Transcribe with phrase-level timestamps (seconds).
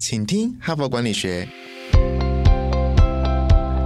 [0.00, 1.48] 请听哈佛管理学。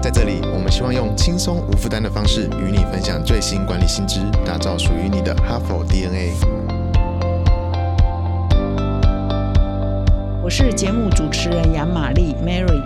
[0.02, 6.34] 在这里，我们希望用轻松无负担的方式与你分享最新管理新知，打造属于你的哈佛 DNA。
[10.44, 12.82] 我是节目主持人杨玛丽 Mary。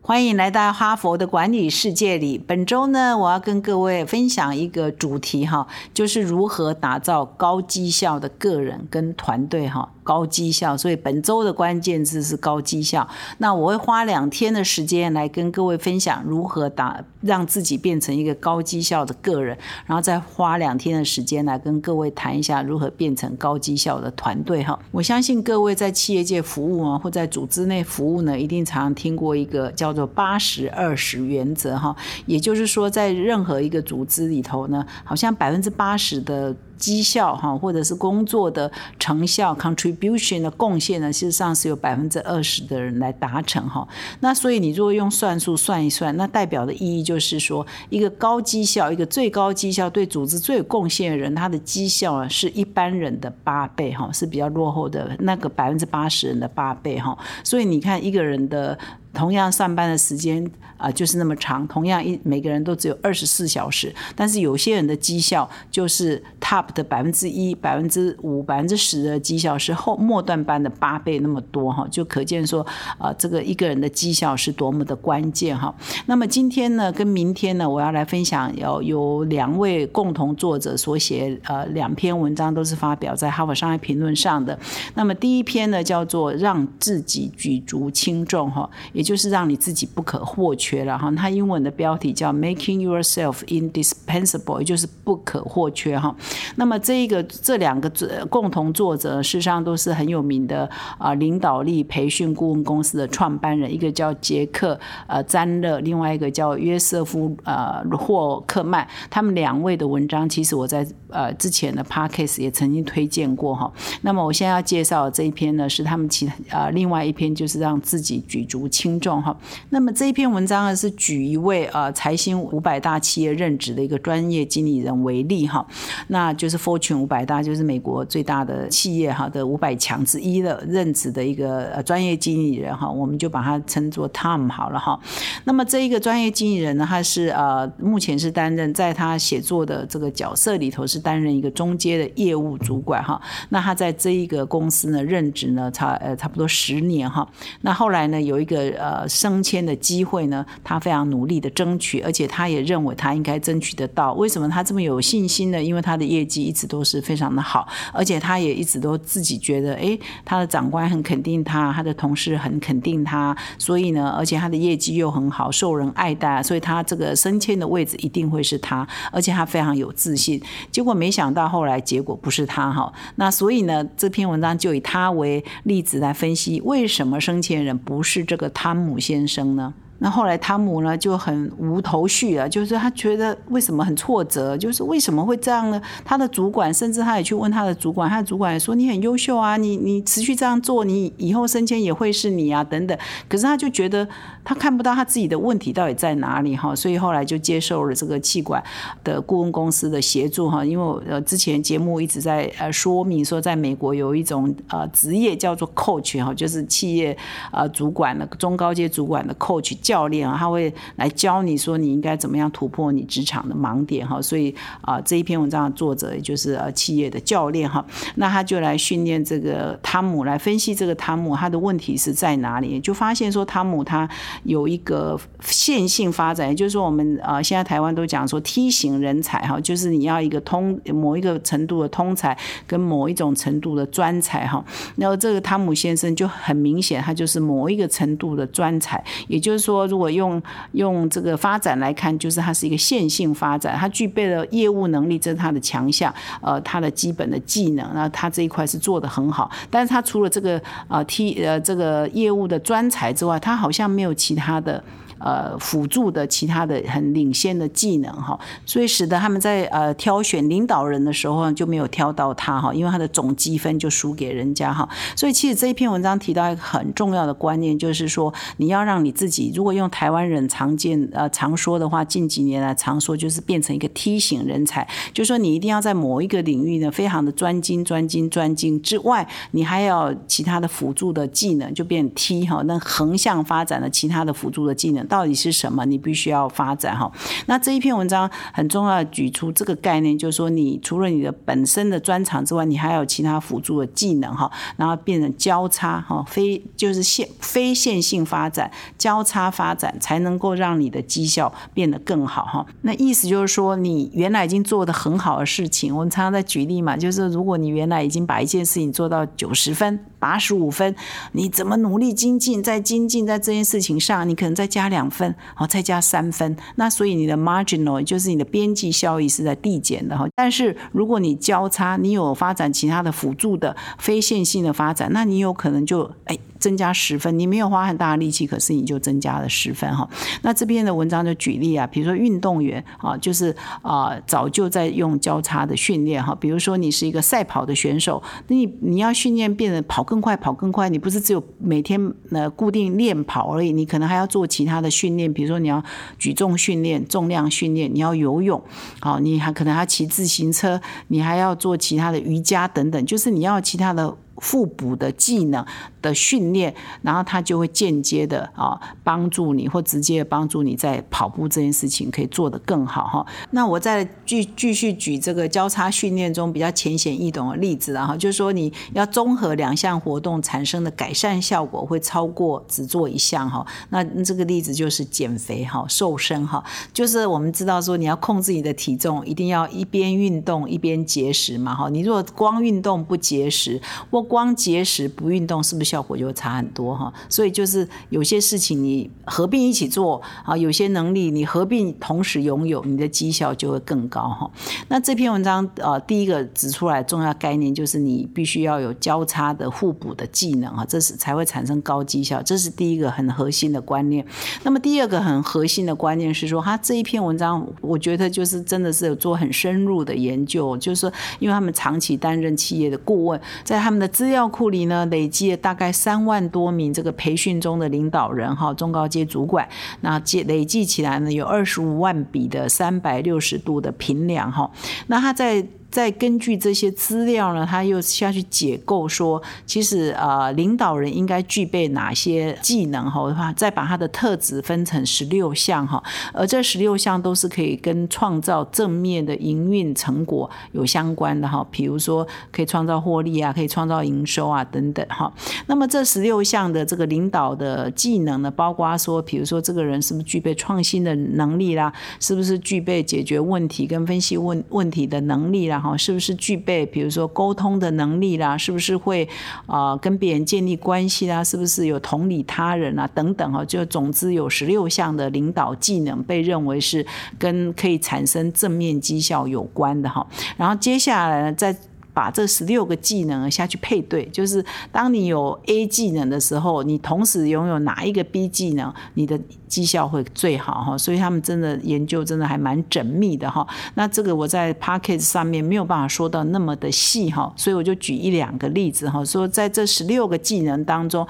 [0.00, 2.38] 欢迎来到哈佛的管理世界里。
[2.38, 9.90] 本周呢，我要跟各位分享一个主题哈，就是如何打造高绩效的个人跟团队哈。
[10.04, 13.08] 高绩效，所以本周的关键字是高绩效。
[13.38, 19.56] 那我会花两天的时间来跟各位分享如何打让自己变成一个高绩效的个人，
[19.86, 24.78] 然后再花两天的时间来跟各位谈一下如何变成高绩效的团队哈。
[24.92, 31.96] 我相信各位在企业界服务啊，或在组织内服务呢，一定常常听过一个叫做八十二十原则哈。
[32.26, 36.54] 也就是说，在任何一个组织里头呢，好像百分之八十的。
[36.76, 43.86] 绩效哈，或者是工作的成效 （contribution） 的贡献呢，事实上是有百分之二十的人来达成哈。
[44.20, 57.16] 那所以你如果用算术算一算，那代表的意义就是说，一个高绩效、一个最高绩效对组织最有贡献的人，他的绩效啊是一般人的八倍哈，是比较落后的那个百分之八十人的八倍哈。
[57.42, 58.78] 所以你看一个人的。
[59.14, 60.44] 同样上班的时间
[60.76, 61.66] 啊，就是那么长。
[61.68, 72.66] 同样一每个人都只有二十四小时，但是有些人的绩效就是 top 的百分之一、百分之五、百分之十的绩效是后末段班的八倍那么多哈，就可见说
[72.98, 75.74] 啊，这个一个人的绩效是多么的关键哈。
[76.06, 84.58] 那么今天呢，跟明天呢，我要来分享有有两位共同作者所写呃两篇文章，都是发表在《哈佛商业评论》上的。
[84.94, 96.16] 那么第一篇呢，叫做让自己举足轻重哈，也就是让你自己不可或缺了哈，它英文的标题叫 Making Yourself Indispensable，也就是不可或缺哈。
[96.56, 97.90] 那么这一个这两个
[98.30, 108.88] 共同作者，事实上都是很有名的啊，领导力培训顾问公司的创办人，一个叫杰克呃詹勒，另外一个叫约瑟夫呃霍克曼。
[109.10, 113.72] 他们两位的文章，其实我在呃之前的 Podcast 也曾经推荐过哈。
[114.02, 118.94] 那么我现在要介绍这一篇呢，是他们其啊另外一篇，就是让自己举足轻。
[119.04, 119.36] 重哈，
[119.68, 125.66] 那么这一篇文章呢是举一位呃财新五百大企业任职的一个专业经理人为例哈，
[126.06, 134.98] 那就是 Fortune 五百大，就是美国最大的企业哈的五百强之一的任职的一个呃专业经理人哈，我们就把它称作 Tom 好了哈。
[135.44, 143.20] 那么这一个专业经理人呢，他是呃目前是担任在他写作的这个角色里头是担任一个中阶的业务主管哈。
[143.50, 147.28] 那他在这一个公司呢任职呢差呃差不多十年哈。
[147.60, 148.64] 那后来呢有一个。
[148.78, 154.14] 呃，升迁的机会呢，他非常努力的争取，而且他也认为他应该争取得到。
[154.14, 155.62] 为什么他这么有信心呢？
[155.62, 170.40] 因为他的业绩一直都是非常的好，而且他也一直都自己觉得，哎，他的长官很肯定他，他的同事很肯定他，所以呢，而且他的业绩又很好，受人爱戴，所以他这个升迁的位置一定会是他，而且他非常有自信。
[170.70, 178.50] 结果没想到后来结果不是他哈，那所以呢，这篇文章就以他为例子来分析，为什么生前人不是这个。
[178.54, 179.74] 汤姆先生呢？
[179.98, 185.80] 那后来汤姆呢就很无头绪了，就是他觉得为什么很挫折，就是为什么会这样呢？
[186.04, 192.98] 他的主管甚至他也去问他的主管，他的主管也说你很优秀啊，你你持续这样做，你以后升迁也会是你啊等等。
[193.28, 194.06] 可是他就觉得
[194.44, 198.62] 他看不到他自己的问题到底在哪里哈，所以后来就接受了这个气管
[199.04, 200.64] 的顾问公司的协助哈。
[200.64, 207.16] 因为呃之前节目一直在呃说明说，在美国有一种呃职业叫做 coach 哈，就是企业
[207.52, 209.72] 呃主管的中高阶主管的 coach。
[209.84, 217.84] 教练啊，他会来教你说你应该怎么样突破你职场的盲点哈，所以啊这一篇文章的作者也就是呃企业的教练哈，
[218.14, 224.08] 那他就来训练这个汤姆来分析这个汤姆他的问题是在哪里，就发现说汤姆他
[224.44, 232.34] 有一个线性发展，也就是说我们呃现在台湾都讲说梯形人才哈，就是你要一个通某一个程度的通才
[232.66, 234.64] 跟某一种程度的专才哈，
[234.96, 239.73] 然后这个汤姆先生就很明显他就是某一个程度的专才，也就是说。
[239.74, 240.40] 说如果用
[240.72, 249.50] 用这个发展来看，就是它是一个线性发展，它具备了业务能力，这是它的强项，呃，它的基本的技能，那它这一块是做的很好。
[249.68, 254.82] 但是它除了这个呃 T 呃这个业务的专才之外，它好像没有其他的。
[255.24, 264.86] 呃辅助的其他的很领先的技能哈，所以使得他们在呃挑选领导人的时候就没有挑到他哈，因为他的总积分就输给人家哈。
[265.16, 282.62] 所以其实这一篇文章提到一个很重要的观念，就是说你要让你自己，如果用台湾人常见呃常说的话，近几年来常说就是变成一个梯形人才，就是说你一定要在某一个领域呢非常的专精、专精、专精之外，你还要其他的辅助的技能，就变梯哈。
[282.66, 285.84] 那横向发展的其他的辅助的技能到底是什么？
[285.84, 287.08] 你必须要发展哈。
[287.46, 298.68] 那这一篇文章很重要的举出这个概念，就是说你除了你的本身的专长之外，你还有其他辅助的技能哈，然后变成交叉哈，非就是线非线性发展，
[298.98, 302.66] 交叉发展才能够让你的绩效变得更好哈。
[302.82, 310.00] 那意思就是说，你原来已经做的很好的事情，我们常常在举例嘛，就是如果你原来已经把一件事情做到九十分。
[310.24, 310.96] 八十五分，
[311.32, 316.56] 你怎么努力精进，在精进在这件事情上，你可能再加两分，好，再加三分。
[316.76, 320.26] 那所以你的 marginal 就是你的边际效益是在递减的哈。
[320.34, 326.38] 但是如果你交叉，你有发展其他的辅助的非线性的发展，那你有可能就哎。
[326.64, 330.08] 增加十分，你没有花很大的力气，可是你就增加了十分哈。
[330.40, 336.34] 那这边的文章就举例啊，比如说运动员啊，就是啊早就在用交叉的训练哈。
[336.40, 342.00] 比如说你是一个赛跑的选手，那你你要训练变得跑更快，跑更快，你不是只有每天
[342.30, 345.84] 呃固定练跑而已，你可能还要做其他的训练，比如说你要
[346.18, 348.62] 举重训练、重量训练，你要游泳，
[349.00, 354.16] 好，你还可能还骑自行车，你还要做其他的瑜伽等等，就是你要其他的。
[354.34, 355.64] 互补的技能
[356.02, 363.26] 的训练，然后它就会间接的啊帮助你，或直接帮助你在跑步这件事情可以做得更好哈。
[363.50, 373.64] 那我再继继续举这个交叉训练中比较浅显易懂的例子然后就是说你要综合两项活动产生的改善效果会超过只做一项哈。
[373.90, 381.88] 那这个例子就是减肥哈、瘦身哈，就是我们知道说你要控制你的体重，一定要一边运动一边节食嘛哈。
[381.88, 387.12] 你如果光运动不节食，或光节食不运动，是不是效果就会差很多哈？
[387.28, 394.50] 所以就是有些事情你合并一起做啊，有些能力你合并同时拥有，你的绩效就会更高哈。
[394.88, 404.24] 那这篇文章呃，第一个指出来重要概念就是你必须要有交叉的互补的技能啊，这是才会产生高绩效，这是第一个很核心的观念。
[404.62, 419.68] 那么第二个很核心的观念是说，他这一篇文章我觉得就是真的是有做很深入的研究，就是说因为他们长期担任企业的顾问，在他们的资料库里呢，累积了大概三万多名这个培训中的领导人哈，中高阶主管，
[420.02, 424.70] 那累累计起来呢，有二十五万笔的三百六十度的评量哈，
[425.08, 425.66] 那他在。
[425.94, 433.32] 再根据这些资料呢，他又下去解构说，其实呃，领导人应该具备哪些技能哈？
[433.32, 436.02] 话，再把他的特质分成十六项哈，
[436.32, 441.64] 而这十六项都是可以跟创造正面的营运成果有相关的哈。
[441.70, 445.32] 比如说，可以创造获利啊，可以创造营收啊等等哈。
[445.68, 455.83] 那么这十六项的这个领导的技能呢，包括说，比如说这个人是不是具备创新的能力啦，是不是具备解决问题跟分析问问题的能力啦？
[455.84, 458.56] 哈，是不是具备比如说沟通的能力啦？
[458.56, 459.28] 是不是会
[459.66, 461.44] 啊跟别人建立关系啦？
[461.44, 463.06] 是不是有同理他人啊？
[463.14, 467.06] 等等哈，就总之有十六项的领导技能被认为是
[467.38, 470.26] 跟可以产生正面绩效有关的哈。
[470.56, 471.76] 然后接下来呢，在
[472.14, 479.38] 把这十六个技能下去配对，就是当你有 A 技能的时候，你同时拥有哪一个 B 技能，你的
[479.68, 480.96] 绩效会最好哈。
[480.96, 483.66] 所以他们真的研究真的还蛮缜密的哈。
[483.96, 491.26] 那这个我在 p a c k e t 上面没有办法说到那么的细哈，所以我就举一两个例子哈，说在这十六个技能当中。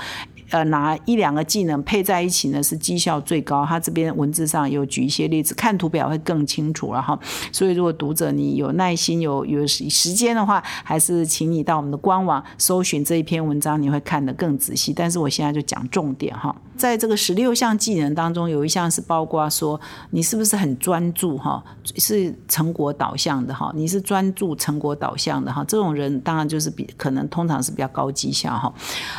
[0.50, 3.64] 呃，拿一两个技能配在一起呢，是绩效最高。
[3.64, 7.18] 他这边文字上有举一些例子，看图表会更清楚了哈。
[7.50, 14.92] 所以，如果读者你有耐心、有有时间的话，还是请你到我们的官网搜寻这一篇文章，你会看得更仔细。
[14.92, 16.54] 但是我现在就讲重点哈。
[16.76, 21.62] 在这个十六项技能当中，有一项是包括说你是不是很专注哈，
[21.96, 28.72] 是成果导向的哈，你是专注成果导向的哈，这种人当然就是比可能通常是比较高绩效哈。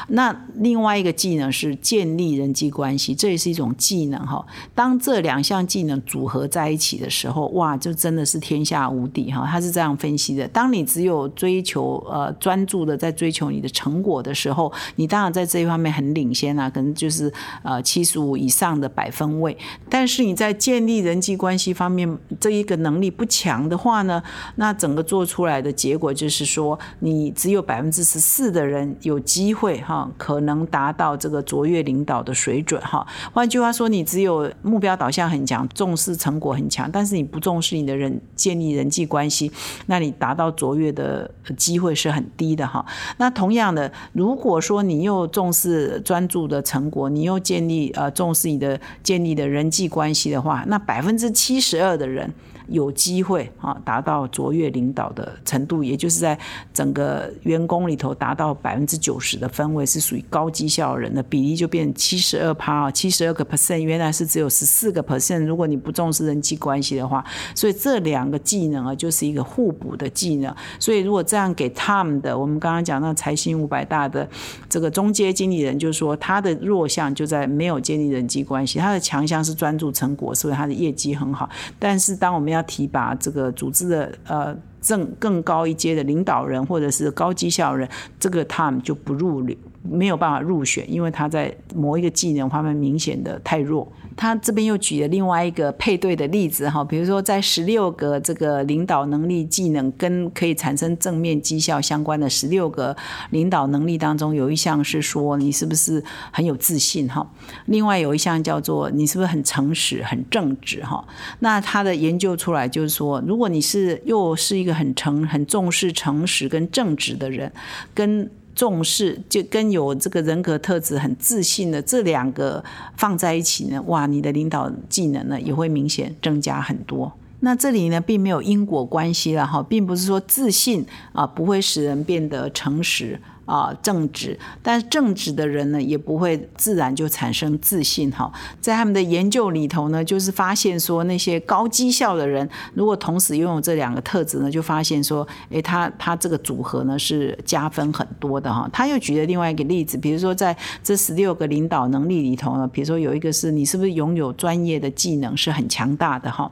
[0.10, 4.46] 那另外一个技能是建立人际关系，这也是一种技能哈。
[4.74, 9.48] 当这两项技能组合在一起的时候，哇，就真的是天下无敌哈。
[9.50, 17.32] 他是这样分析的：当你只有追求呃专注的在追求你的成果的时候，你当然在这一方面很领先啊，可能就是。
[17.64, 19.58] 呃七十五以上的百分位。
[19.90, 24.22] 但是你在建立人际关系方面这一个能力不强的话呢，
[24.56, 33.06] 那整个做出来的结果就是说，你只有百分之十四的人有机会哈，可能达到这个卓越领导的水准哈。
[33.34, 39.52] 换句话说，你只有目标导向很强，重视成果很强，但是你不重视你的人建立人际关系，
[39.88, 42.86] 那你达到卓越的机会是很低的哈。
[43.18, 52.34] 那同样的，如果说你又重视专注的成果，你又建立呃重视你的建立的人际关系的话，那百分之七十二的人。
[52.68, 56.38] 有机会啊，达到卓越领导的程度，也就是在
[56.74, 65.46] 整个员工里头达到百分之九十的分位，是属于高绩效人的比例就变七十二趴啊，七十二个 percent，原来是只有十四个 percent。
[65.46, 70.54] 如果你不重视人际关系的话，所以这两个技能啊，就是一个互补的技能。
[70.80, 74.28] 所以如果这样给 Tom 的，我们刚刚讲到财新五百大的
[74.70, 81.50] 这个中阶经理人，就是说他的弱项就在没有建立人际关系，他的强项是专注成果，所以他的业绩很好。
[81.80, 87.88] 但是当我们要要提拔这个组织的呃正更高一阶的领导人或者是高绩效人，
[88.20, 89.56] 这个 Tom 就不入流。
[89.90, 93.92] 没有办法入选，因为他在某一个技能方面明显的太弱。
[94.18, 102.96] 他这边又举了另外一个配对的例子哈，比如说在十六个这个领导能力技能跟可以产生正面绩效相关的十六个
[103.32, 106.02] 领导能力当中，有一项是说你是不是
[106.32, 107.30] 很有自信哈，
[107.66, 111.06] 另外有一项叫做你是不是很诚实、很正直哈。
[111.40, 117.52] 那他的研究出来就是说，如果你是又是一个很诚、很重视诚实跟正直的人，
[117.94, 122.64] 跟重视就跟有这个人格特质很自信的这两个
[122.96, 127.12] 放在一起呢，哇，你的领导技能呢也会明显增加很多。
[127.42, 133.20] 那这里呢并没有因果关系了哈，并不是说自信啊不会使人变得诚实。
[133.46, 138.32] 啊，正直，但是正直的人呢，也不会自然就产生自信哈。
[138.60, 148.68] 在他们的研究里头呢，就是发现说，那些高绩效的人，如果同时拥有这两个特质呢，就发现说，诶，他他这个组合呢是加分很多的哈。
[148.74, 156.52] 他又举了另外一个例子，比如说在这十六个领导能力里头呢，比如说有一个是你是不是拥有专业的技能是很强大的哈。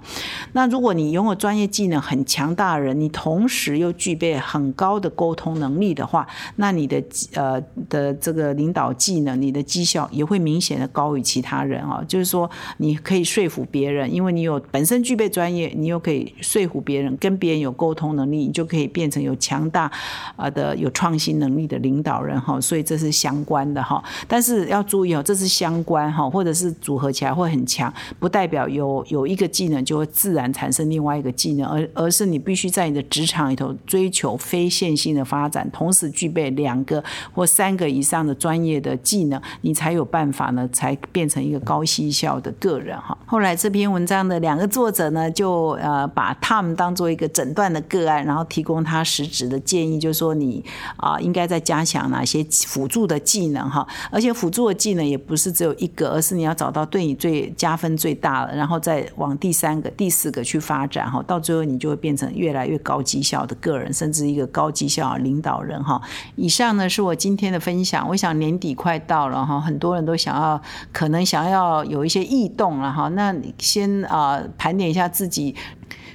[0.52, 6.83] 那如果你拥有专业技能很强大的人，你同时又具备很高的沟通能力的话，那你。
[6.84, 7.02] 你的
[7.34, 12.04] 呃的这个领导技能，你的绩效也会明显的高于其他人啊。
[12.06, 19.90] 就是说，你可以说服别人，因为你有本身具备专业，你又可以说服别人，跟别人有沟通能力，你就可以变成有强大
[20.36, 22.60] 啊的有创新能力的领导人哈。
[22.60, 24.04] 所以这是相关的哈。
[24.28, 36.73] 但是要注意哦，这是相关哈，或者是组合起来会很强，不代表有有一个技能就会自然产生另外一个技能，而而是你必须在你的职场里头追求非线性的发展，同时具备两。
[36.74, 43.16] 两个或三个以上的专业的技能，你才有办法呢，才变成一个高绩效的个人哈。
[43.28, 50.66] 后来这篇文章的两个作者呢，就呃把 Tom 当做一个诊断的个案，然后提供他实质的建议，就是说你
[50.98, 66.02] 啊应该在加强哪些辅助的技能哈，而且辅助的技能也不是只有一个，而是你要找到对你最加分最大的，然后再往第三个、第四个去发展哈，到最后你就会变成越来越高绩效的个人，甚至一个高绩效领导人哈。
[66.36, 66.63] 以上。
[66.64, 68.08] 这样呢是我今天的分享。
[68.08, 70.62] 我想年底快到了哈，很多人都想要，
[70.94, 73.10] 可能想要有一些异动了哈。
[73.10, 75.54] 那先啊盘点一下自己。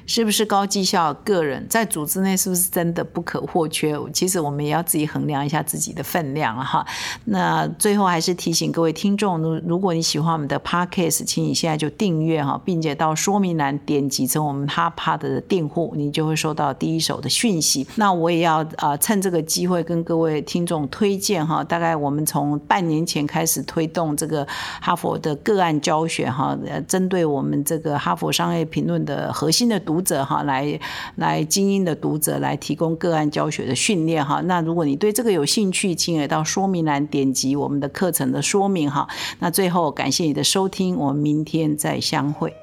[0.09, 3.95] 是不是高绩效个人在组织内是不是真的不可或缺？
[4.11, 6.85] 其实我们也要自己衡量一下自己的分量了哈。
[7.27, 17.87] 那最后还是提醒各位听众，如如果你喜欢我们的 podcast，请你现在就订阅哈，并且到说明栏点击成我们哈帕的订户，你就会收到第一手的讯息。
[17.97, 24.47] 那我也要啊趁这个机会跟各位听众推荐哈，大概我们从半年前开始推动这个
[24.81, 29.98] 哈佛的个案教学哈，呃，针对我们这个哈佛商业评论的核心的读。
[29.99, 30.79] 读者哈，来
[31.17, 34.41] 来精英的读者来提供个案教学的训练哈。
[34.43, 39.09] 那如果你对这个有兴趣，请也到说明栏点击我们的课程的说明哈。
[39.41, 42.55] 那最后感谢你的收听，我们明天再相会。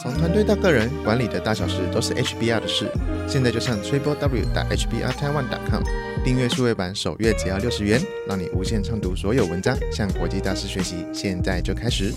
[0.00, 2.88] 从团队到个人，管理的大小事都是 HBR 的事。
[3.26, 5.82] 现在就上 triple w 打 hbr taiwan com
[6.24, 11.04] 订阅数位版，首月只要六十元，让你无限畅读所有文章，向国际大师学习。
[11.12, 12.14] 现在就开始。